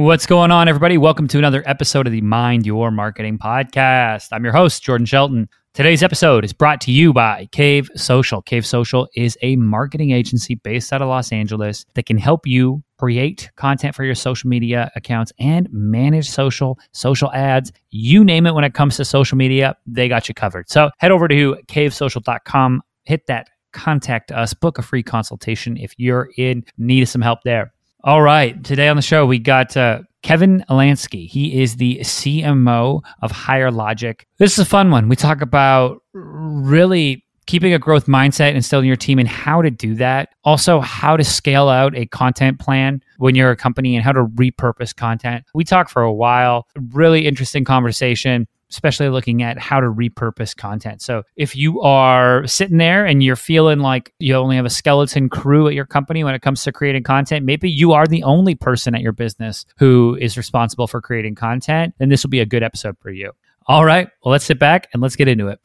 [0.00, 0.96] What's going on, everybody?
[0.96, 4.28] Welcome to another episode of the Mind Your Marketing Podcast.
[4.32, 5.46] I'm your host, Jordan Shelton.
[5.74, 8.40] Today's episode is brought to you by Cave Social.
[8.40, 12.82] Cave Social is a marketing agency based out of Los Angeles that can help you
[12.98, 18.54] create content for your social media accounts and manage social, social ads, you name it
[18.54, 20.70] when it comes to social media, they got you covered.
[20.70, 26.30] So head over to cavesocial.com, hit that contact us, book a free consultation if you're
[26.38, 27.74] in need of some help there.
[28.02, 28.62] All right.
[28.64, 31.28] Today on the show, we got uh, Kevin Alansky.
[31.28, 34.26] He is the CMO of Higher Logic.
[34.38, 35.10] This is a fun one.
[35.10, 39.94] We talk about really keeping a growth mindset instilling your team and how to do
[39.96, 40.30] that.
[40.44, 44.24] Also, how to scale out a content plan when you're a company and how to
[44.24, 45.44] repurpose content.
[45.52, 46.66] We talked for a while.
[46.92, 51.02] Really interesting conversation especially looking at how to repurpose content.
[51.02, 55.28] So if you are sitting there and you're feeling like you only have a skeleton
[55.28, 58.54] crew at your company when it comes to creating content, maybe you are the only
[58.54, 62.46] person at your business who is responsible for creating content, then this will be a
[62.46, 63.32] good episode for you.
[63.66, 65.60] All right, well, let's sit back and let's get into it.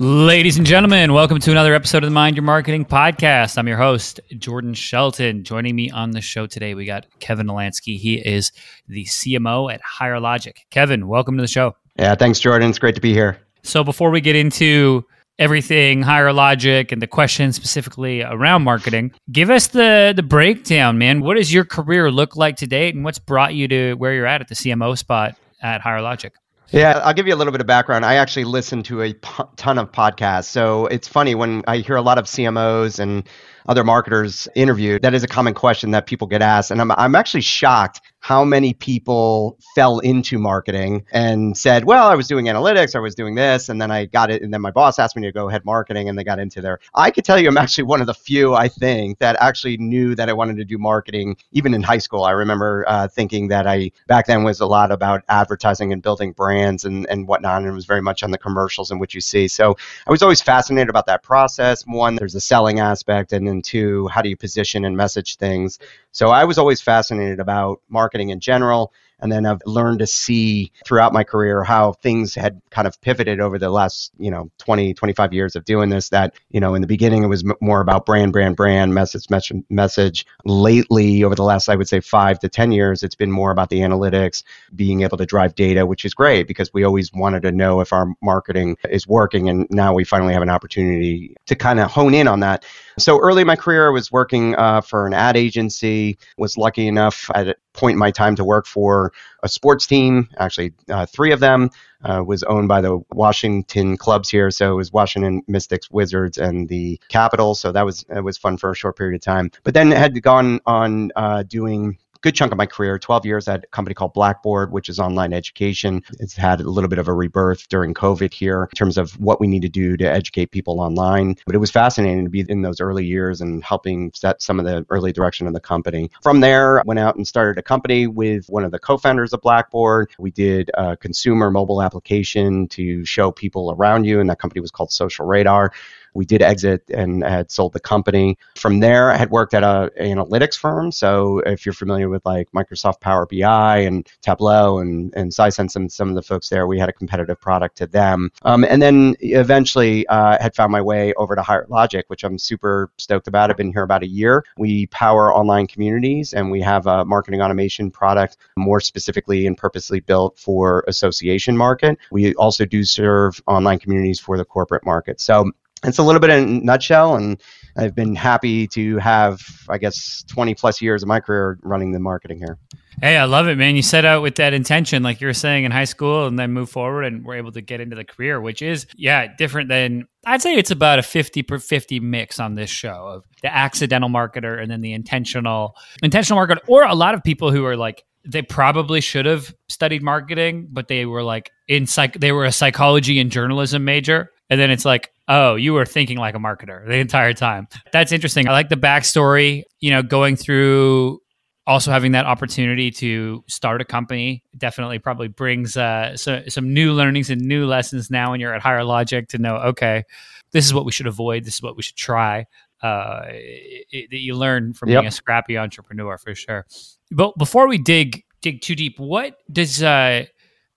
[0.00, 3.56] Ladies and gentlemen, welcome to another episode of the Mind Your Marketing Podcast.
[3.56, 5.44] I'm your host, Jordan Shelton.
[5.44, 7.96] Joining me on the show today, we got Kevin Alansky.
[7.96, 8.50] He is
[8.88, 10.66] the CMO at Higher Logic.
[10.70, 11.76] Kevin, welcome to the show.
[11.96, 12.70] Yeah, thanks, Jordan.
[12.70, 13.38] It's great to be here.
[13.62, 15.04] So, before we get into
[15.38, 21.20] everything Higher Logic and the questions specifically around marketing, give us the the breakdown, man.
[21.20, 24.26] What does your career look like to date, and what's brought you to where you're
[24.26, 26.32] at at the CMO spot at Higher Logic?
[26.74, 28.04] Yeah, I'll give you a little bit of background.
[28.04, 30.46] I actually listen to a ton of podcasts.
[30.46, 33.28] So it's funny when I hear a lot of CMOs and
[33.68, 36.72] other marketers interviewed, that is a common question that people get asked.
[36.72, 42.14] And I'm, I'm actually shocked how many people fell into marketing and said, well, I
[42.14, 44.40] was doing analytics, I was doing this, and then I got it.
[44.40, 46.78] And then my boss asked me to go head marketing and they got into there.
[46.94, 50.14] I could tell you I'm actually one of the few, I think, that actually knew
[50.14, 52.24] that I wanted to do marketing even in high school.
[52.24, 56.32] I remember uh, thinking that I back then was a lot about advertising and building
[56.32, 57.60] brands and, and whatnot.
[57.60, 59.48] And it was very much on the commercials and what you see.
[59.48, 59.76] So
[60.06, 61.86] I was always fascinated about that process.
[61.86, 65.78] One, there's a selling aspect, and then two, how do you position and message things?
[66.12, 68.92] So I was always fascinated about marketing in general.
[69.20, 73.40] And then I've learned to see throughout my career how things had kind of pivoted
[73.40, 76.08] over the last, you know, 20, 25 years of doing this.
[76.10, 79.30] That, you know, in the beginning, it was m- more about brand, brand, brand, message,
[79.30, 80.26] message, message.
[80.44, 83.70] Lately, over the last, I would say, five to 10 years, it's been more about
[83.70, 84.42] the analytics,
[84.74, 87.92] being able to drive data, which is great because we always wanted to know if
[87.92, 89.48] our marketing is working.
[89.48, 92.64] And now we finally have an opportunity to kind of hone in on that.
[92.98, 96.18] So early in my career, I was working uh, for an ad agency.
[96.38, 99.12] Was lucky enough at a point in my time to work for
[99.42, 100.28] a sports team.
[100.38, 101.70] Actually, uh, three of them
[102.04, 104.50] uh, was owned by the Washington clubs here.
[104.50, 107.60] So it was Washington Mystics, Wizards, and the Capitals.
[107.60, 109.50] So that was it was fun for a short period of time.
[109.64, 113.64] But then had gone on uh, doing good chunk of my career 12 years at
[113.64, 116.02] a company called Blackboard, which is online education.
[116.20, 119.42] It's had a little bit of a rebirth during COVID here in terms of what
[119.42, 121.36] we need to do to educate people online.
[121.44, 124.64] But it was fascinating to be in those early years and helping set some of
[124.64, 126.10] the early direction of the company.
[126.22, 129.42] From there, went out and started a company with one of the co founders of
[129.42, 130.10] Blackboard.
[130.18, 134.70] We did a consumer mobile application to show people around you, and that company was
[134.70, 135.72] called Social Radar.
[136.14, 138.38] We did exit and had sold the company.
[138.56, 140.92] From there, I had worked at a analytics firm.
[140.92, 145.90] So if you're familiar with like Microsoft Power BI and Tableau and and Sisense and
[145.90, 148.30] some of the folks there, we had a competitive product to them.
[148.42, 152.38] Um, and then eventually uh, had found my way over to Higher Logic, which I'm
[152.38, 153.50] super stoked about.
[153.50, 154.44] I've been here about a year.
[154.56, 160.00] We power online communities and we have a marketing automation product more specifically and purposely
[160.00, 161.98] built for association market.
[162.10, 165.20] We also do serve online communities for the corporate market.
[165.20, 165.50] So
[165.84, 167.40] it's a little bit in a nutshell and
[167.76, 171.98] i've been happy to have i guess 20 plus years of my career running the
[171.98, 172.58] marketing here
[173.00, 175.64] hey i love it man you set out with that intention like you were saying
[175.64, 178.40] in high school and then move forward and we're able to get into the career
[178.40, 182.54] which is yeah different than i'd say it's about a 50 per 50 mix on
[182.54, 187.14] this show of the accidental marketer and then the intentional intentional marketer or a lot
[187.14, 191.50] of people who are like they probably should have studied marketing, but they were like
[191.68, 194.30] in psych, they were a psychology and journalism major.
[194.48, 197.68] And then it's like, oh, you were thinking like a marketer the entire time.
[197.92, 198.48] That's interesting.
[198.48, 201.20] I like the backstory, you know, going through
[201.66, 206.92] also having that opportunity to start a company definitely probably brings uh, so, some new
[206.92, 210.04] learnings and new lessons now when you're at higher logic to know, okay,
[210.52, 211.44] this is what we should avoid.
[211.44, 212.46] This is what we should try.
[212.82, 215.00] Uh, that you learn from Yep.
[215.00, 216.66] being a scrappy entrepreneur for sure.
[217.10, 220.26] But before we dig dig too deep, what does uh,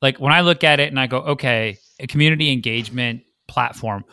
[0.01, 4.05] like when I look at it and I go, okay, a community engagement platform,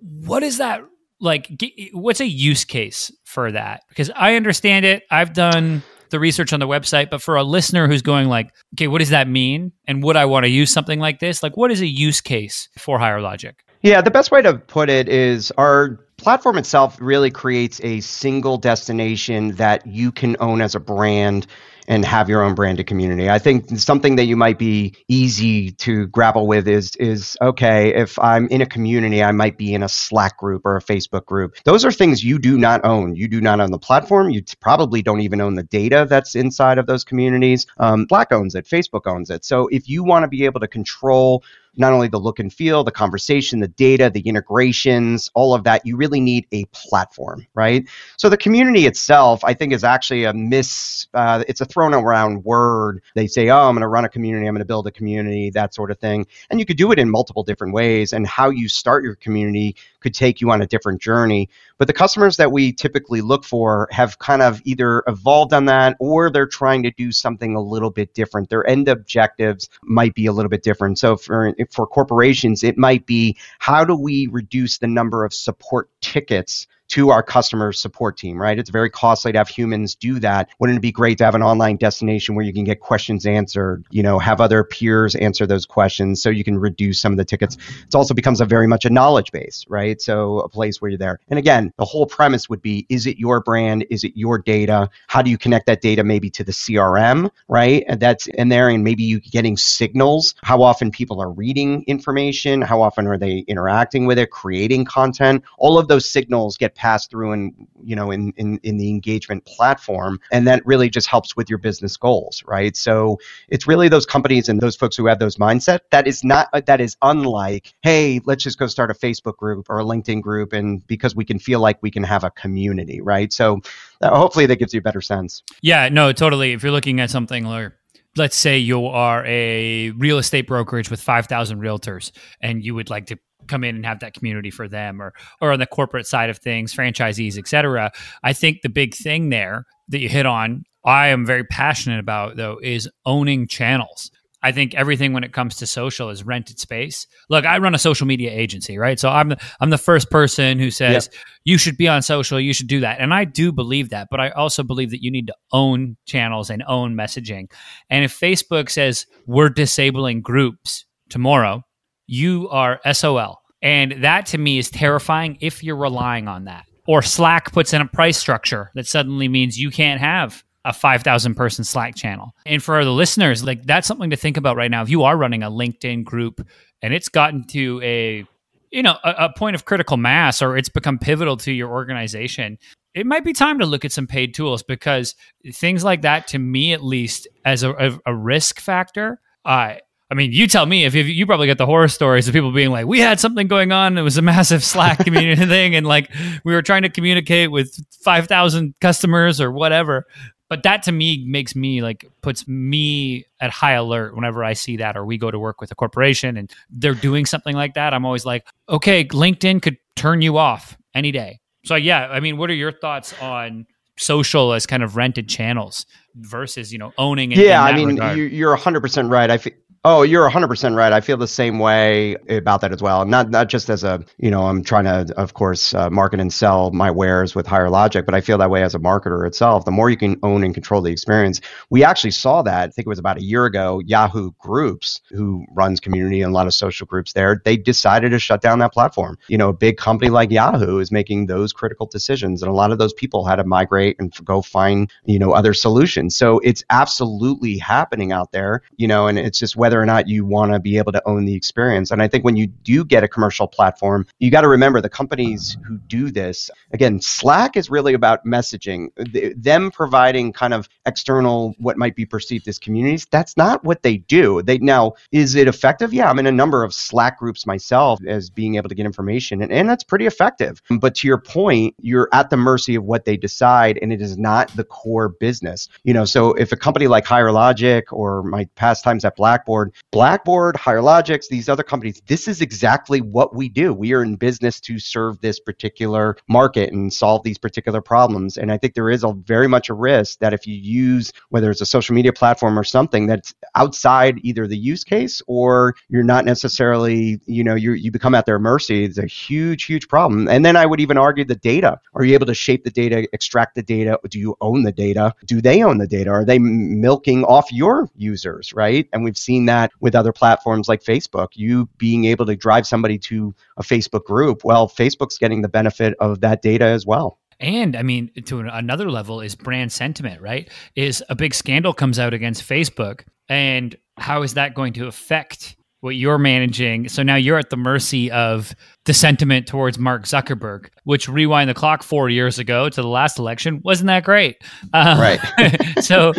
[0.00, 0.82] what is that
[1.20, 1.50] like?
[1.92, 3.82] What's a use case for that?
[3.88, 5.04] Because I understand it.
[5.10, 8.88] I've done the research on the website, but for a listener who's going like, okay,
[8.88, 9.72] what does that mean?
[9.86, 11.42] And would I want to use something like this?
[11.42, 13.56] Like, what is a use case for Higher Logic?
[13.82, 18.56] Yeah, the best way to put it is our platform itself really creates a single
[18.56, 21.46] destination that you can own as a brand
[21.88, 23.30] and have your own branded community.
[23.30, 28.18] I think something that you might be easy to grapple with is is okay, if
[28.18, 31.56] I'm in a community, I might be in a Slack group or a Facebook group.
[31.64, 33.14] Those are things you do not own.
[33.16, 34.30] You do not own the platform.
[34.30, 37.66] You probably don't even own the data that's inside of those communities.
[37.78, 39.44] Um, Slack owns it, Facebook owns it.
[39.44, 41.42] So if you want to be able to control
[41.76, 45.84] not only the look and feel, the conversation, the data, the integrations, all of that,
[45.84, 47.88] you really need a platform, right?
[48.16, 51.06] So the community itself, I think, is actually a miss.
[51.14, 53.02] Uh, it's a thrown around word.
[53.14, 54.46] They say, "Oh, I'm going to run a community.
[54.46, 56.98] I'm going to build a community," that sort of thing, and you could do it
[56.98, 58.12] in multiple different ways.
[58.12, 61.48] And how you start your community could take you on a different journey.
[61.78, 65.96] But the customers that we typically look for have kind of either evolved on that
[65.98, 68.48] or they're trying to do something a little bit different.
[68.48, 70.98] Their end objectives might be a little bit different.
[70.98, 75.90] So for for corporations, it might be how do we reduce the number of support
[76.00, 78.58] tickets to our customer support team, right?
[78.58, 80.48] It's very costly to have humans do that.
[80.58, 83.84] Wouldn't it be great to have an online destination where you can get questions answered,
[83.90, 87.24] you know, have other peers answer those questions so you can reduce some of the
[87.24, 87.56] tickets?
[87.86, 90.00] It also becomes a very much a knowledge base, right?
[90.00, 91.20] So a place where you're there.
[91.28, 93.84] And again, the whole premise would be is it your brand?
[93.90, 94.88] Is it your data?
[95.08, 97.84] How do you connect that data maybe to the CRM, right?
[97.88, 102.62] And that's in there and maybe you're getting signals, how often people are reading information,
[102.62, 105.42] how often are they interacting with it, creating content.
[105.58, 107.52] All of those signals get pass through and
[107.82, 111.58] you know in, in in the engagement platform and that really just helps with your
[111.58, 112.76] business goals right?
[112.76, 113.18] So
[113.48, 116.80] it's really those companies and those folks who have those mindset that is not that
[116.80, 120.86] is unlike hey let's just go start a facebook group or a linkedin group and
[120.86, 123.32] because we can feel like we can have a community right?
[123.32, 123.60] So
[124.02, 125.42] uh, hopefully that gives you a better sense.
[125.62, 126.52] Yeah no totally.
[126.52, 127.72] If you're looking at something like
[128.16, 133.06] let's say you are a real estate brokerage with 5000 realtors and you would like
[133.06, 136.30] to come in and have that community for them or or on the corporate side
[136.30, 137.90] of things franchisees etc
[138.22, 142.36] i think the big thing there that you hit on i am very passionate about
[142.36, 144.10] though is owning channels
[144.46, 147.08] I think everything when it comes to social is rented space.
[147.28, 148.96] Look, I run a social media agency, right?
[148.96, 151.22] So I'm the, I'm the first person who says yep.
[151.44, 153.00] you should be on social, you should do that.
[153.00, 156.48] And I do believe that, but I also believe that you need to own channels
[156.48, 157.50] and own messaging.
[157.90, 161.64] And if Facebook says we're disabling groups tomorrow,
[162.06, 163.42] you are SOL.
[163.62, 166.66] And that to me is terrifying if you're relying on that.
[166.86, 171.34] Or Slack puts in a price structure that suddenly means you can't have a 5,000
[171.34, 172.32] person Slack channel.
[172.44, 174.82] And for the listeners, like that's something to think about right now.
[174.82, 176.46] If you are running a LinkedIn group
[176.82, 178.24] and it's gotten to a
[178.70, 182.58] you know a, a point of critical mass or it's become pivotal to your organization
[182.94, 185.14] it might be time to look at some paid tools because
[185.52, 189.74] things like that to me at least as a, a, risk factor uh,
[190.10, 192.52] I mean, you tell me if you, you probably get the horror stories of people
[192.52, 193.98] being like, we had something going on.
[193.98, 195.74] It was a massive Slack community thing.
[195.74, 196.10] And like,
[196.44, 200.06] we were trying to communicate with 5,000 customers or whatever.
[200.48, 204.76] But that to me makes me like, puts me at high alert whenever I see
[204.76, 207.92] that, or we go to work with a corporation and they're doing something like that.
[207.92, 211.40] I'm always like, okay, LinkedIn could turn you off any day.
[211.64, 213.66] So, yeah, I mean, what are your thoughts on
[213.98, 217.38] social as kind of rented channels versus, you know, owning it?
[217.38, 218.16] Yeah, I mean, regard?
[218.16, 219.28] you're 100% right.
[219.28, 219.40] I,
[219.84, 220.92] Oh, you're 100% right.
[220.92, 223.04] I feel the same way about that as well.
[223.04, 226.32] Not not just as a, you know, I'm trying to of course uh, market and
[226.32, 229.64] sell my wares with higher logic, but I feel that way as a marketer itself.
[229.64, 231.40] The more you can own and control the experience.
[231.70, 235.44] We actually saw that, I think it was about a year ago, Yahoo Groups, who
[235.52, 238.72] runs community and a lot of social groups there, they decided to shut down that
[238.72, 239.16] platform.
[239.28, 242.72] You know, a big company like Yahoo is making those critical decisions and a lot
[242.72, 246.16] of those people had to migrate and go find, you know, other solutions.
[246.16, 250.08] So it's absolutely happening out there, you know, and it's just whether whether or not
[250.08, 251.90] you want to be able to own the experience.
[251.90, 254.88] And I think when you do get a commercial platform, you got to remember the
[254.88, 256.50] companies who do this.
[256.72, 258.88] Again, Slack is really about messaging,
[259.36, 263.06] them providing kind of external what might be perceived as communities.
[263.10, 264.40] That's not what they do.
[264.40, 265.92] They now is it effective?
[265.92, 269.42] Yeah, I'm in a number of Slack groups myself as being able to get information,
[269.42, 270.62] and, and that's pretty effective.
[270.80, 274.16] But to your point, you're at the mercy of what they decide, and it is
[274.16, 275.68] not the core business.
[275.84, 279.55] You know, so if a company like Higher Logic or my past times at Blackboard
[279.56, 279.72] board.
[279.90, 283.72] Blackboard, Higher Logic, these other companies, this is exactly what we do.
[283.72, 288.36] We are in business to serve this particular market and solve these particular problems.
[288.36, 291.50] And I think there is a very much a risk that if you use whether
[291.50, 296.02] it's a social media platform or something that's outside either the use case or you're
[296.02, 300.28] not necessarily, you know, you you become at their mercy, it's a huge, huge problem.
[300.28, 301.80] And then I would even argue the data.
[301.94, 303.98] Are you able to shape the data, extract the data?
[304.10, 305.14] Do you own the data?
[305.24, 306.10] Do they own the data?
[306.10, 308.88] Are they milking off your users, right?
[308.92, 311.28] And we've seen that with other platforms like Facebook.
[311.34, 315.94] You being able to drive somebody to a Facebook group, well, Facebook's getting the benefit
[316.00, 317.18] of that data as well.
[317.38, 320.50] And I mean, to another level is brand sentiment, right?
[320.74, 325.56] Is a big scandal comes out against Facebook, and how is that going to affect
[325.86, 326.88] what you're managing?
[326.88, 328.52] So now you're at the mercy of
[328.86, 333.20] the sentiment towards Mark Zuckerberg, which rewind the clock four years ago to the last
[333.20, 334.36] election wasn't that great.
[334.74, 335.80] Uh, right.
[335.80, 336.12] so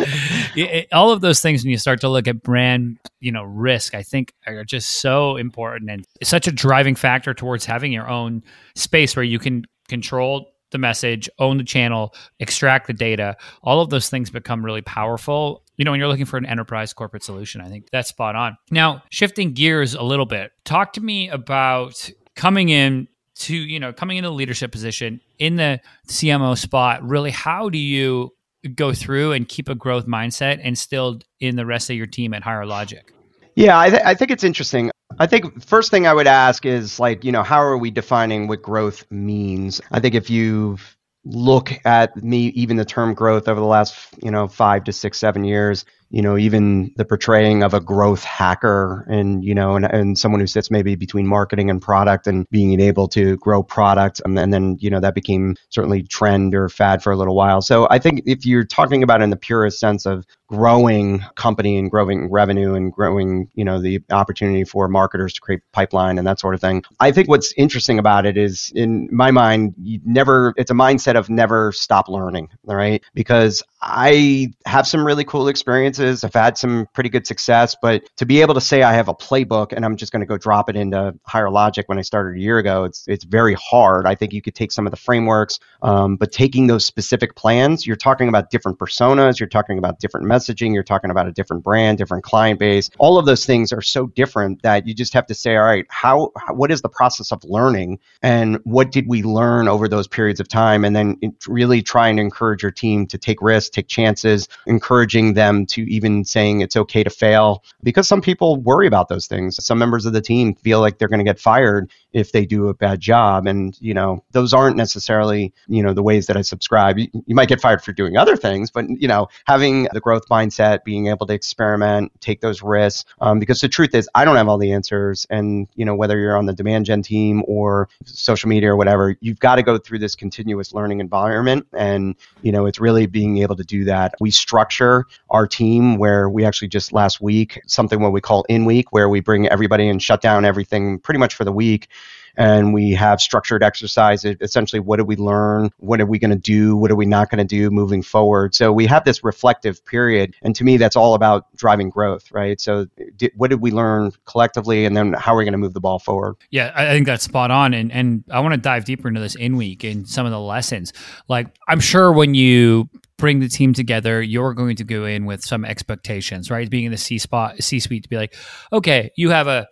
[0.56, 3.94] it, all of those things, when you start to look at brand, you know, risk,
[3.94, 8.42] I think are just so important and such a driving factor towards having your own
[8.74, 13.36] space where you can control the message, own the channel, extract the data.
[13.62, 15.62] All of those things become really powerful.
[15.78, 18.58] You know, when you're looking for an enterprise corporate solution, I think that's spot on.
[18.70, 23.92] Now, shifting gears a little bit, talk to me about coming in to, you know,
[23.92, 27.02] coming into the leadership position in the CMO spot.
[27.02, 28.34] Really, how do you
[28.74, 32.34] go through and keep a growth mindset and still in the rest of your team
[32.34, 33.12] at Higher Logic?
[33.54, 34.90] Yeah, I, th- I think it's interesting.
[35.18, 38.46] I think first thing I would ask is like, you know, how are we defining
[38.46, 39.80] what growth means?
[39.90, 40.78] I think if you
[41.24, 45.18] look at me, even the term growth over the last, you know, five to six,
[45.18, 49.84] seven years, you know, even the portraying of a growth hacker and, you know, and,
[49.84, 54.22] and someone who sits maybe between marketing and product and being able to grow product.
[54.24, 57.60] And, and then, you know, that became certainly trend or fad for a little while.
[57.60, 61.90] So I think if you're talking about in the purest sense of growing company and
[61.90, 66.40] growing revenue and growing, you know, the opportunity for marketers to create pipeline and that
[66.40, 70.54] sort of thing, I think what's interesting about it is in my mind, you never,
[70.56, 73.04] it's a mindset of never stop learning, right?
[73.12, 75.97] Because I have some really cool experiences.
[76.00, 79.14] I've had some pretty good success, but to be able to say I have a
[79.14, 82.38] playbook and I'm just going to go drop it into higher logic when I started
[82.38, 84.06] a year ago, it's it's very hard.
[84.06, 87.86] I think you could take some of the frameworks, um, but taking those specific plans,
[87.86, 91.62] you're talking about different personas, you're talking about different messaging, you're talking about a different
[91.62, 92.90] brand, different client base.
[92.98, 95.86] All of those things are so different that you just have to say, all right,
[95.88, 100.40] how what is the process of learning, and what did we learn over those periods
[100.40, 104.48] of time, and then really try and encourage your team to take risks take chances,
[104.66, 109.26] encouraging them to even saying it's okay to fail because some people worry about those
[109.26, 109.62] things.
[109.64, 112.68] Some members of the team feel like they're going to get fired if they do
[112.68, 113.46] a bad job.
[113.46, 116.98] And, you know, those aren't necessarily, you know, the ways that I subscribe.
[116.98, 120.28] You, you might get fired for doing other things, but, you know, having the growth
[120.28, 123.04] mindset, being able to experiment, take those risks.
[123.20, 125.26] Um, because the truth is, I don't have all the answers.
[125.30, 129.16] And, you know, whether you're on the demand gen team or social media or whatever,
[129.20, 131.66] you've got to go through this continuous learning environment.
[131.74, 134.14] And, you know, it's really being able to do that.
[134.20, 135.46] We structure our
[135.78, 139.20] team where we actually just last week, something what we call in week, where we
[139.20, 141.88] bring everybody and shut down everything pretty much for the week
[142.36, 144.36] and we have structured exercises.
[144.40, 145.70] Essentially, what did we learn?
[145.78, 146.76] What are we going to do?
[146.76, 148.54] What are we not going to do moving forward?
[148.54, 152.60] So we have this reflective period, and to me, that's all about driving growth, right?
[152.60, 155.74] So, did, what did we learn collectively, and then how are we going to move
[155.74, 156.36] the ball forward?
[156.50, 159.34] Yeah, I think that's spot on, and and I want to dive deeper into this
[159.34, 160.92] in week and some of the lessons.
[161.26, 165.42] Like, I'm sure when you bring the team together, you're going to go in with
[165.42, 166.70] some expectations, right?
[166.70, 168.34] Being in the C spot, C suite to be like,
[168.72, 169.66] okay, you have a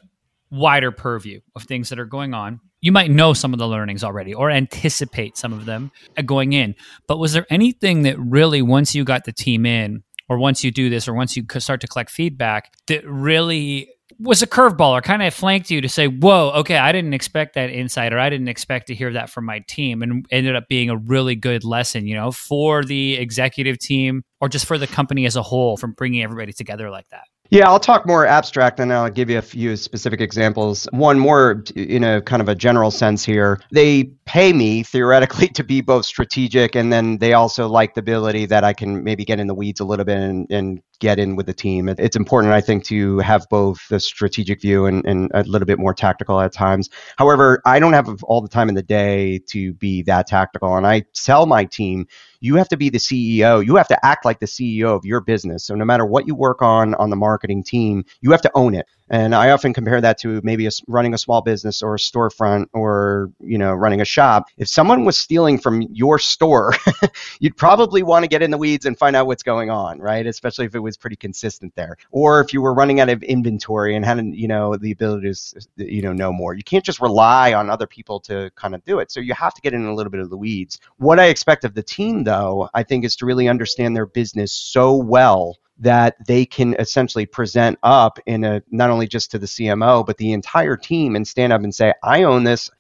[0.51, 2.61] wider purview of things that are going on.
[2.81, 6.53] You might know some of the learnings already or anticipate some of them uh, going
[6.53, 6.75] in.
[7.09, 10.73] But was there anything that really, once you got the team in, or once you
[10.73, 15.01] do this, or once you start to collect feedback, that really was a curveball or
[15.01, 18.31] kind of flanked you to say, whoa, okay, I didn't expect that insight or I
[18.31, 21.65] didn't expect to hear that from my team and ended up being a really good
[21.65, 25.77] lesson, you know, for the executive team or just for the company as a whole
[25.77, 27.25] from bringing everybody together like that?
[27.51, 30.89] Yeah, I'll talk more abstract and I'll give you a few specific examples.
[30.91, 33.61] One more in a kind of a general sense here.
[33.71, 38.47] They pay me theoretically to be both strategic and then they also like the ability
[38.47, 41.37] that I can maybe get in the weeds a little bit and, and get in
[41.37, 41.89] with the team.
[41.89, 45.79] It's important, I think, to have both the strategic view and, and a little bit
[45.79, 46.89] more tactical at times.
[47.17, 50.77] However, I don't have all the time in the day to be that tactical.
[50.77, 52.07] And I tell my team,
[52.41, 53.65] you have to be the CEO.
[53.65, 55.65] You have to act like the CEO of your business.
[55.65, 58.75] So no matter what you work on on the marketing team, you have to own
[58.75, 58.87] it.
[59.09, 62.67] And I often compare that to maybe a, running a small business or a storefront
[62.73, 64.47] or, you know, running a shop.
[64.57, 66.75] If someone was stealing from your store,
[67.41, 70.27] you'd probably want to get in the weeds and find out what's going on, right?
[70.27, 71.97] Especially if it was pretty consistent there.
[72.11, 75.67] Or if you were running out of inventory and hadn't, you know, the ability to,
[75.77, 76.55] you know, know more.
[76.55, 79.13] You can't just rely on other people to kind of do it.
[79.13, 80.81] So you have to get in a little bit of the weeds.
[80.97, 84.53] What I expect of the team, though, I think is to really understand their business
[84.53, 89.47] so well that they can essentially present up in a not only just to the
[89.47, 92.71] CMO but the entire team and stand up and say I own this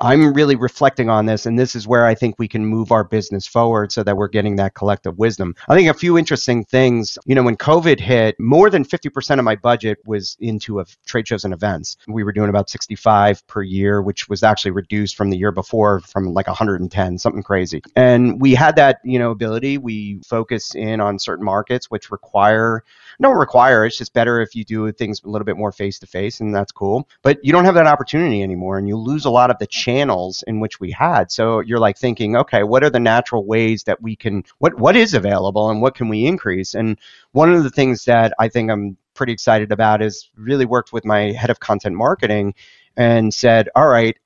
[0.00, 3.04] I'm really reflecting on this, and this is where I think we can move our
[3.04, 5.54] business forward so that we're getting that collective wisdom.
[5.68, 9.44] I think a few interesting things, you know, when COVID hit, more than 50% of
[9.44, 11.96] my budget was into a trade shows and events.
[12.08, 16.00] We were doing about 65 per year, which was actually reduced from the year before
[16.00, 17.82] from like 110, something crazy.
[17.94, 19.78] And we had that, you know, ability.
[19.78, 22.82] We focus in on certain markets which require
[23.22, 23.84] don't require.
[23.84, 26.54] It's just better if you do things a little bit more face to face, and
[26.54, 27.08] that's cool.
[27.22, 30.44] But you don't have that opportunity anymore, and you lose a lot of the channels
[30.46, 31.30] in which we had.
[31.30, 34.96] So you're like thinking, okay, what are the natural ways that we can what what
[34.96, 36.74] is available, and what can we increase?
[36.74, 36.98] And
[37.32, 41.04] one of the things that I think I'm pretty excited about is really worked with
[41.04, 42.54] my head of content marketing
[42.96, 44.16] and said, all right,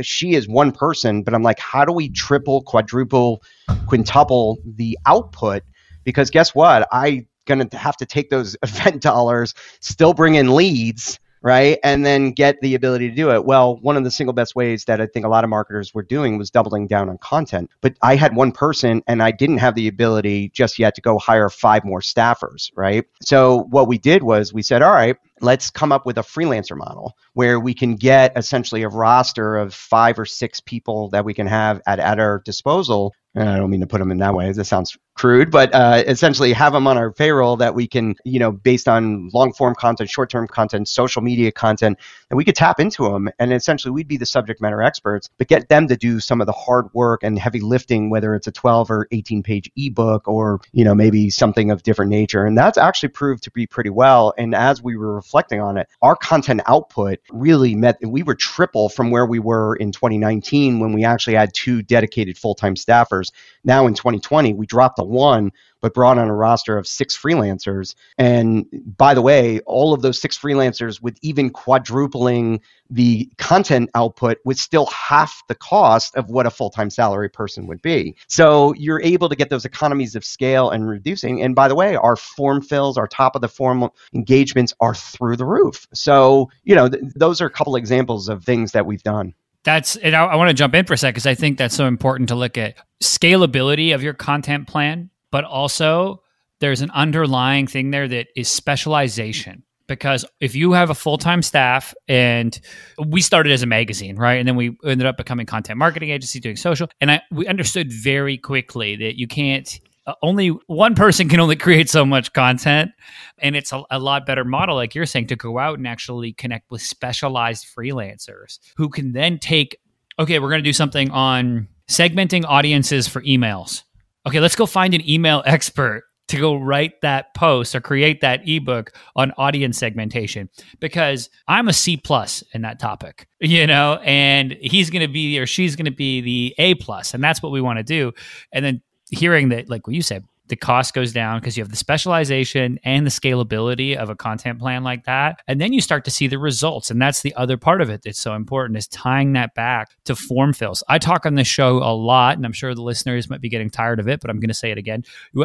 [0.00, 3.42] she is one person, but I'm like, how do we triple, quadruple,
[3.86, 5.62] quintuple the output?
[6.04, 6.88] Because guess what?
[6.90, 11.78] I going to have to take those event dollars, still bring in leads, right?
[11.84, 13.44] And then get the ability to do it.
[13.44, 16.02] Well, one of the single best ways that I think a lot of marketers were
[16.02, 17.70] doing was doubling down on content.
[17.80, 21.18] But I had one person and I didn't have the ability just yet to go
[21.18, 23.04] hire five more staffers, right?
[23.22, 26.76] So what we did was we said, all right, let's come up with a freelancer
[26.76, 31.34] model where we can get essentially a roster of five or six people that we
[31.34, 34.34] can have at, at our disposal And I don't mean to put them in that
[34.34, 34.50] way.
[34.50, 38.38] That sounds crude, but uh, essentially have them on our payroll that we can, you
[38.38, 41.98] know, based on long form content, short term content, social media content,
[42.28, 43.28] that we could tap into them.
[43.38, 46.46] And essentially we'd be the subject matter experts, but get them to do some of
[46.46, 50.60] the hard work and heavy lifting, whether it's a 12 or 18 page ebook or,
[50.72, 52.46] you know, maybe something of different nature.
[52.46, 54.32] And that's actually proved to be pretty well.
[54.38, 58.88] And as we were reflecting on it, our content output really met, we were triple
[58.88, 63.30] from where we were in 2019 when we actually had two dedicated full time staffers
[63.64, 67.94] now in 2020, we dropped to one, but brought on a roster of six freelancers.
[68.16, 72.60] And by the way, all of those six freelancers, with even quadrupling
[72.90, 77.66] the content output, was still half the cost of what a full time salary person
[77.66, 78.16] would be.
[78.26, 81.42] So you're able to get those economies of scale and reducing.
[81.42, 85.36] And by the way, our form fills, our top of the form engagements are through
[85.36, 85.86] the roof.
[85.94, 89.34] So, you know, th- those are a couple examples of things that we've done
[89.68, 91.74] that's and I, I want to jump in for a sec because I think that's
[91.74, 96.22] so important to look at scalability of your content plan, but also
[96.60, 99.62] there's an underlying thing there that is specialization.
[99.86, 102.58] Because if you have a full time staff, and
[103.06, 106.40] we started as a magazine, right, and then we ended up becoming content marketing agency
[106.40, 111.28] doing social, and I we understood very quickly that you can't uh, only one person
[111.28, 112.90] can only create so much content
[113.38, 116.32] and it's a, a, lot better model like you're saying to go out and actually
[116.32, 119.76] connect with specialized freelancers who can then take
[120.18, 123.82] okay we're going to do something on segmenting audiences for emails
[124.26, 128.46] okay let's go find an email expert to go write that post or create that
[128.46, 134.52] ebook on audience segmentation because I'm a C plus in that topic, you know, and
[134.60, 137.50] he's going to be or she's going to be the A plus, and that's what
[137.50, 138.12] we want to do.
[138.52, 141.70] And then hearing that, like what you said, the cost goes down because you have
[141.70, 145.42] the specialization and the scalability of a content plan like that.
[145.46, 146.90] And then you start to see the results.
[146.90, 150.16] And that's the other part of it that's so important is tying that back to
[150.16, 150.82] form fills.
[150.88, 153.68] I talk on this show a lot, and I'm sure the listeners might be getting
[153.68, 155.04] tired of it, but I'm going to say it again.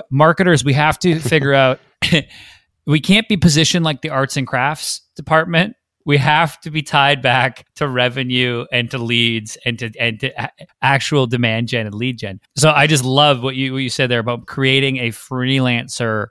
[0.10, 1.80] Marketers, we have to figure out
[2.86, 7.22] we can't be positioned like the arts and crafts department we have to be tied
[7.22, 12.20] back to revenue and to leads and to and to actual demand gen and lead
[12.20, 12.39] gen.
[12.56, 16.28] So I just love what you what you said there about creating a freelancer,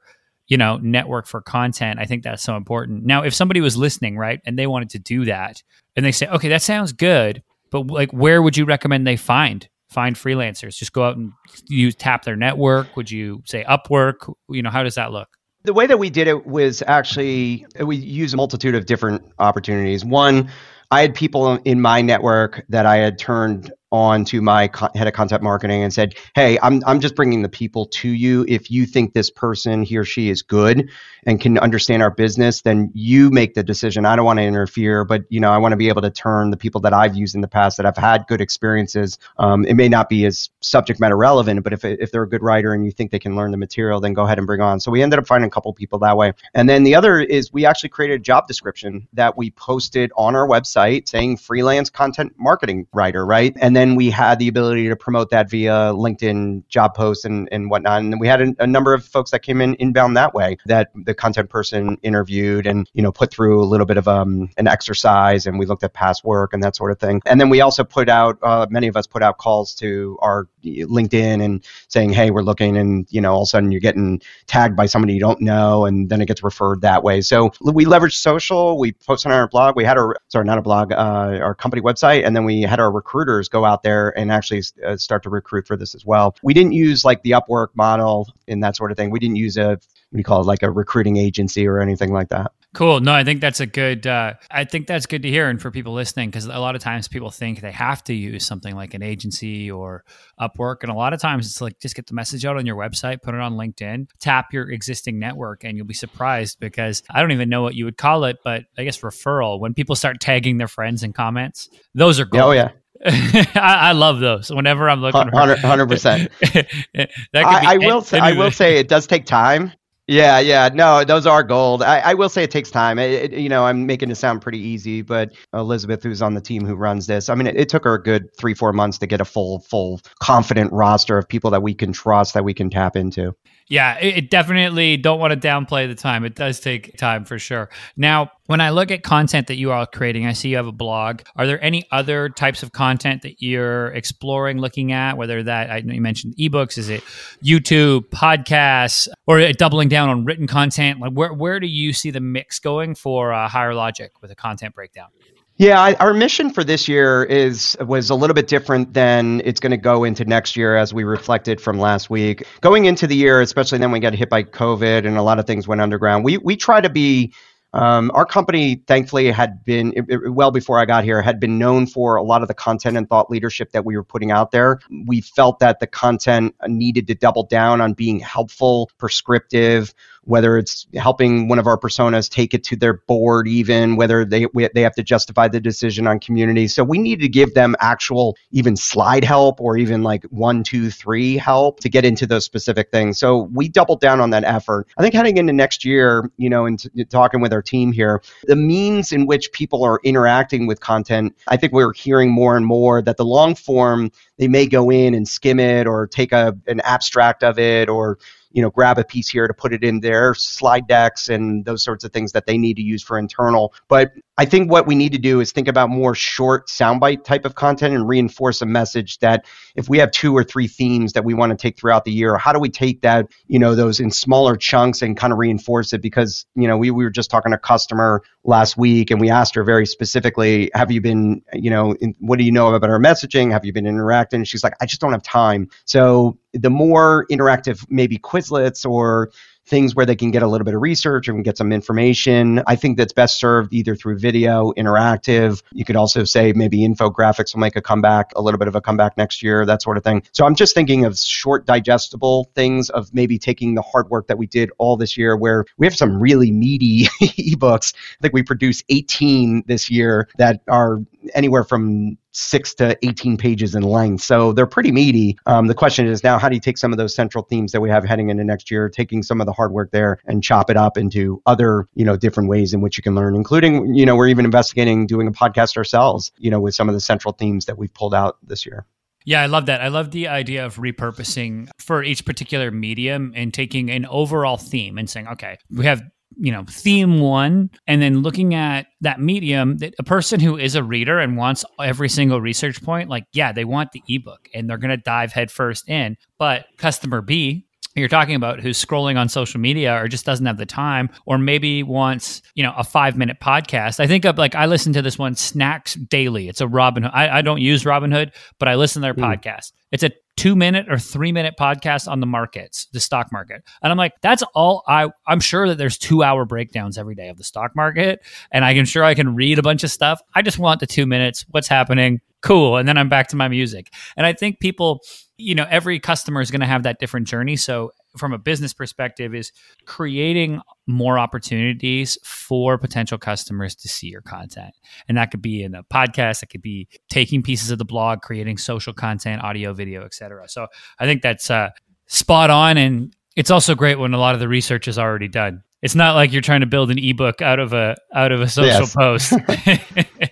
[0.48, 1.98] you know, network for content.
[2.00, 3.04] I think that's so important.
[3.04, 5.62] Now, if somebody was listening, right, and they wanted to do that,
[5.96, 9.68] and they say, "Okay, that sounds good," but like, where would you recommend they find
[9.90, 10.76] find freelancers?
[10.76, 11.32] Just go out and
[11.68, 12.96] use tap their network.
[12.96, 14.32] Would you say Upwork?
[14.48, 15.28] You know, how does that look?
[15.64, 19.22] The way that we did it was actually uh, we used a multitude of different
[19.38, 20.04] opportunities.
[20.04, 20.50] One,
[20.90, 25.06] I had people in my network that I had turned on to my co- head
[25.06, 28.44] of content marketing and said, "Hey, I'm I'm just bringing the people to you.
[28.48, 30.90] If you think this person, he or she, is good
[31.24, 34.04] and can understand our business, then you make the decision.
[34.04, 36.50] I don't want to interfere, but you know, I want to be able to turn
[36.50, 39.18] the people that I've used in the past that I've had good experiences.
[39.38, 42.42] Um, it may not be as subject matter relevant, but if if they're a good
[42.42, 44.80] writer and you think they can learn the material, then go ahead and bring on.
[44.80, 46.32] So we ended up finding a couple people that way.
[46.54, 50.34] And then the other is we actually created a job description that we posted on
[50.34, 53.54] our website saying freelance content marketing writer, right?
[53.60, 57.70] And then we had the ability to promote that via LinkedIn job posts and, and
[57.70, 58.00] whatnot.
[58.00, 60.90] And we had a, a number of folks that came in inbound that way that
[60.94, 64.66] the content person interviewed and, you know, put through a little bit of um, an
[64.66, 67.20] exercise and we looked at past work and that sort of thing.
[67.26, 70.48] And then we also put out, uh, many of us put out calls to our
[70.64, 74.20] LinkedIn and saying, hey, we're looking and, you know, all of a sudden you're getting
[74.46, 77.20] tagged by somebody you don't know and then it gets referred that way.
[77.20, 78.78] So we leveraged social.
[78.78, 79.76] We posted on our blog.
[79.76, 82.26] We had our, sorry, not a blog, uh, our company website.
[82.26, 85.66] And then we had our recruiters go out there and actually uh, start to recruit
[85.66, 86.36] for this as well.
[86.42, 89.10] We didn't use like the Upwork model and that sort of thing.
[89.10, 92.12] We didn't use a, what do you call it, like a recruiting agency or anything
[92.12, 92.52] like that.
[92.74, 93.00] Cool.
[93.00, 94.06] No, I think that's a good.
[94.06, 96.80] Uh, I think that's good to hear, and for people listening, because a lot of
[96.80, 100.04] times people think they have to use something like an agency or
[100.40, 102.76] Upwork, and a lot of times it's like just get the message out on your
[102.76, 107.20] website, put it on LinkedIn, tap your existing network, and you'll be surprised because I
[107.20, 109.60] don't even know what you would call it, but I guess referral.
[109.60, 112.42] When people start tagging their friends in comments, those are gold.
[112.42, 112.70] Oh yeah.
[113.56, 114.50] I, I, love those.
[114.50, 116.30] Whenever I'm looking, hundred percent.
[116.94, 118.02] I, I will.
[118.02, 119.72] Say, I will say it does take time
[120.08, 121.82] yeah, yeah, no, those are gold.
[121.82, 122.98] I, I will say it takes time.
[122.98, 126.40] It, it, you know, I'm making it sound pretty easy, but Elizabeth, who's on the
[126.40, 128.98] team who runs this, I mean, it, it, took her a good three, four months
[128.98, 132.52] to get a full, full, confident roster of people that we can trust, that we
[132.52, 133.34] can tap into.
[133.72, 136.26] Yeah, it, definitely don't want to downplay the time.
[136.26, 137.70] It does take time for sure.
[137.96, 140.72] Now, when I look at content that you are creating, I see you have a
[140.72, 141.22] blog.
[141.36, 145.16] Are there any other types of content that you're exploring, looking at?
[145.16, 147.02] Whether that I you mentioned ebooks, is it
[147.42, 151.00] YouTube, podcasts, or doubling down on written content?
[151.00, 154.36] Like where where do you see the mix going for uh, Higher Logic with a
[154.36, 155.08] content breakdown?
[155.56, 159.60] Yeah, I, our mission for this year is was a little bit different than it's
[159.60, 162.42] going to go into next year as we reflected from last week.
[162.62, 165.46] Going into the year, especially then we got hit by COVID and a lot of
[165.46, 166.24] things went underground.
[166.24, 167.32] We we try to be
[167.74, 171.58] um, our company, thankfully, had been it, it, well before I got here, had been
[171.58, 174.50] known for a lot of the content and thought leadership that we were putting out
[174.50, 174.80] there.
[175.06, 180.86] We felt that the content needed to double down on being helpful, prescriptive, whether it's
[180.94, 184.94] helping one of our personas take it to their board, even whether they they have
[184.94, 186.68] to justify the decision on community.
[186.68, 190.90] So we need to give them actual even slide help or even like one, two,
[190.90, 193.18] three help to get into those specific things.
[193.18, 194.86] So we doubled down on that effort.
[194.96, 198.56] I think heading into next year, you know, and talking with our team here, the
[198.56, 203.02] means in which people are interacting with content, I think we're hearing more and more
[203.02, 206.80] that the long form they may go in and skim it or take a an
[206.80, 208.18] abstract of it or
[208.52, 211.82] you know grab a piece here to put it in their slide decks and those
[211.82, 213.72] sorts of things that they need to use for internal.
[213.88, 217.44] But i think what we need to do is think about more short soundbite type
[217.44, 219.44] of content and reinforce a message that
[219.76, 222.36] if we have two or three themes that we want to take throughout the year
[222.38, 225.92] how do we take that you know those in smaller chunks and kind of reinforce
[225.92, 226.02] it?
[226.02, 229.30] Because you know we, we were just talking to a customer last week and we
[229.30, 232.90] asked her very specifically have you been you know in, what do you know about
[232.90, 233.52] our messaging?
[233.52, 234.44] Have you been interacting?
[234.44, 235.68] She's like i just don't have time.
[235.84, 239.30] So the more interactive maybe quizlets or
[239.66, 242.62] things where they can get a little bit of research and get some information.
[242.66, 245.62] I think that's best served either through video, interactive.
[245.72, 248.80] You could also say maybe infographics will make a comeback, a little bit of a
[248.80, 250.22] comeback next year, that sort of thing.
[250.32, 254.38] So I'm just thinking of short, digestible things of maybe taking the hard work that
[254.38, 257.94] we did all this year, where we have some really meaty ebooks.
[257.94, 260.98] I think we produced 18 this year that are
[261.34, 264.22] anywhere from six to 18 pages in length.
[264.22, 265.38] So they're pretty meaty.
[265.46, 267.80] Um, the question is now, how do you take some of those central themes that
[267.80, 270.70] we have heading into next year, taking some of the hard work there and chop
[270.70, 274.06] it up into other, you know, different ways in which you can learn, including, you
[274.06, 277.32] know, we're even investigating doing a podcast ourselves, you know, with some of the central
[277.32, 278.86] themes that we've pulled out this year.
[279.24, 279.80] Yeah, I love that.
[279.80, 284.98] I love the idea of repurposing for each particular medium and taking an overall theme
[284.98, 286.02] and saying, okay, we have
[286.38, 290.74] you know theme one and then looking at that medium that a person who is
[290.74, 294.68] a reader and wants every single research point like yeah they want the ebook and
[294.68, 296.16] they're going to dive headfirst in.
[296.38, 300.56] But customer b you're talking about who's scrolling on social media or just doesn't have
[300.56, 304.54] the time or maybe wants you know a five minute podcast i think of like
[304.54, 308.32] i listen to this one snacks daily it's a robinhood i, I don't use robinhood
[308.58, 309.24] but i listen to their mm.
[309.24, 313.62] podcast it's a two minute or three minute podcast on the markets, the stock market.
[313.82, 317.28] And I'm like, that's all I, I'm sure that there's two hour breakdowns every day
[317.28, 318.20] of the stock market.
[318.50, 320.20] And I can sure I can read a bunch of stuff.
[320.34, 321.44] I just want the two minutes.
[321.50, 322.20] What's happening?
[322.42, 322.76] Cool.
[322.76, 323.92] And then I'm back to my music.
[324.16, 325.00] And I think people,
[325.36, 327.56] you know, every customer is going to have that different journey.
[327.56, 329.52] So from a business perspective is
[329.86, 334.74] creating more opportunities for potential customers to see your content
[335.08, 338.20] and that could be in a podcast it could be taking pieces of the blog
[338.20, 340.66] creating social content audio video etc so
[340.98, 341.70] i think that's uh,
[342.06, 345.62] spot on and it's also great when a lot of the research is already done
[345.80, 348.48] it's not like you're trying to build an ebook out of a out of a
[348.48, 348.94] social yes.
[348.94, 349.32] post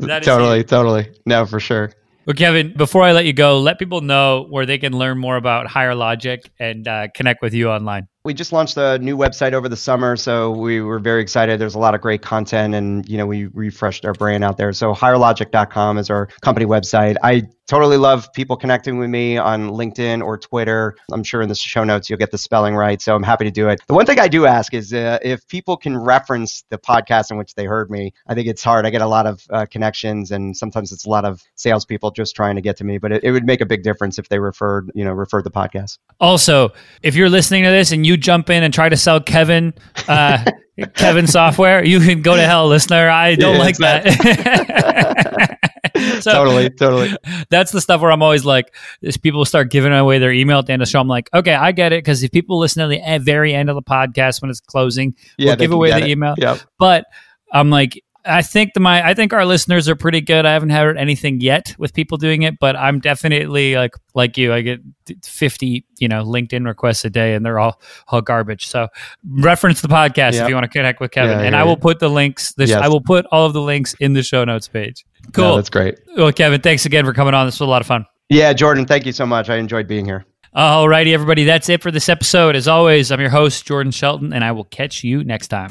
[0.00, 1.12] totally totally.
[1.26, 1.92] No for sure.
[2.26, 5.36] Well, Kevin, before I let you go, let people know where they can learn more
[5.36, 9.52] about Higher Logic and uh, connect with you online we just launched a new website
[9.52, 11.60] over the summer, so we were very excited.
[11.60, 14.72] There's a lot of great content, and you know we refreshed our brand out there.
[14.72, 17.16] So higherlogic.com is our company website.
[17.22, 20.94] I totally love people connecting with me on LinkedIn or Twitter.
[21.10, 23.50] I'm sure in the show notes you'll get the spelling right, so I'm happy to
[23.50, 23.80] do it.
[23.86, 27.38] The one thing I do ask is uh, if people can reference the podcast in
[27.38, 28.12] which they heard me.
[28.26, 28.86] I think it's hard.
[28.86, 32.36] I get a lot of uh, connections, and sometimes it's a lot of salespeople just
[32.36, 32.98] trying to get to me.
[32.98, 35.50] But it, it would make a big difference if they referred, you know, referred the
[35.50, 35.98] podcast.
[36.20, 39.20] Also, if you're listening to this and you you jump in and try to sell
[39.20, 39.74] Kevin
[40.08, 40.44] uh,
[40.94, 43.08] Kevin software, you can go to hell, listener.
[43.08, 45.58] I don't yeah, like that.
[46.22, 47.14] so, totally, totally.
[47.50, 50.66] That's the stuff where I'm always like, if people start giving away their email at
[50.66, 51.98] the end of the show, I'm like, okay, I get it.
[51.98, 55.50] Because if people listen to the very end of the podcast when it's closing, yeah,
[55.50, 56.08] we'll give away the it.
[56.08, 56.34] email.
[56.38, 56.60] Yep.
[56.78, 57.04] But
[57.52, 60.46] I'm like, I think the my I think our listeners are pretty good.
[60.46, 64.52] I haven't heard anything yet with people doing it, but I'm definitely like like you.
[64.52, 64.80] I get
[65.24, 68.66] 50 you know LinkedIn requests a day, and they're all all garbage.
[68.66, 68.88] So
[69.28, 70.44] reference the podcast yep.
[70.44, 72.54] if you want to connect with Kevin, yeah, and I will put the links.
[72.54, 72.80] This, yes.
[72.80, 75.04] I will put all of the links in the show notes page.
[75.32, 75.44] Cool.
[75.44, 75.98] No, that's great.
[76.16, 77.46] Well, Kevin, thanks again for coming on.
[77.46, 78.06] This was a lot of fun.
[78.28, 79.50] Yeah, Jordan, thank you so much.
[79.50, 80.24] I enjoyed being here.
[80.54, 81.44] All righty, everybody.
[81.44, 82.56] That's it for this episode.
[82.56, 85.70] As always, I'm your host, Jordan Shelton, and I will catch you next time.